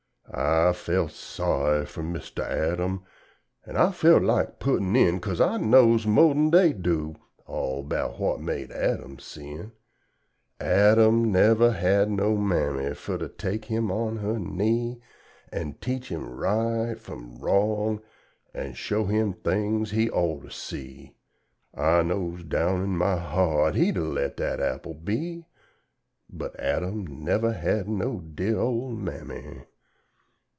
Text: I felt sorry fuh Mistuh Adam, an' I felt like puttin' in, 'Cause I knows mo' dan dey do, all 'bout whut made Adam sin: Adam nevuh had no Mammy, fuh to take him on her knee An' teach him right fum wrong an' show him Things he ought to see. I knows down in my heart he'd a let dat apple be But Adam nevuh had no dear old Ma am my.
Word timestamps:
I 0.33 0.71
felt 0.71 1.11
sorry 1.11 1.85
fuh 1.85 2.01
Mistuh 2.03 2.45
Adam, 2.49 3.03
an' 3.65 3.75
I 3.75 3.91
felt 3.91 4.23
like 4.23 4.59
puttin' 4.59 4.95
in, 4.95 5.19
'Cause 5.19 5.41
I 5.41 5.57
knows 5.57 6.07
mo' 6.07 6.33
dan 6.33 6.49
dey 6.51 6.71
do, 6.71 7.17
all 7.45 7.83
'bout 7.83 8.15
whut 8.15 8.39
made 8.39 8.71
Adam 8.71 9.19
sin: 9.19 9.73
Adam 10.57 11.33
nevuh 11.33 11.73
had 11.73 12.09
no 12.09 12.37
Mammy, 12.37 12.93
fuh 12.95 13.17
to 13.17 13.27
take 13.27 13.65
him 13.65 13.91
on 13.91 14.19
her 14.19 14.39
knee 14.39 15.01
An' 15.51 15.73
teach 15.81 16.07
him 16.07 16.29
right 16.29 16.97
fum 16.97 17.35
wrong 17.35 18.01
an' 18.53 18.71
show 18.73 19.03
him 19.03 19.33
Things 19.33 19.91
he 19.91 20.09
ought 20.09 20.43
to 20.43 20.49
see. 20.51 21.13
I 21.75 22.03
knows 22.03 22.45
down 22.45 22.81
in 22.81 22.95
my 22.95 23.17
heart 23.17 23.75
he'd 23.75 23.97
a 23.97 24.01
let 24.01 24.37
dat 24.37 24.61
apple 24.61 24.93
be 24.93 25.43
But 26.29 26.57
Adam 26.57 27.05
nevuh 27.25 27.51
had 27.51 27.89
no 27.89 28.21
dear 28.21 28.59
old 28.59 28.97
Ma 28.97 29.11
am 29.11 29.27
my. 29.27 29.65